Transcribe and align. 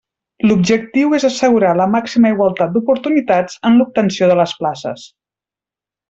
L'objectiu 0.51 1.11
és 1.17 1.25
assegurar 1.29 1.73
la 1.81 1.85
màxima 1.97 2.31
igualtat 2.35 2.73
d'oportunitats 2.77 3.59
en 3.71 3.77
l'obtenció 3.81 4.31
de 4.35 4.39
les 4.43 4.55
places. 4.63 5.05